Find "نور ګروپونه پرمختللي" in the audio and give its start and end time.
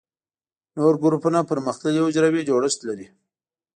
0.77-1.99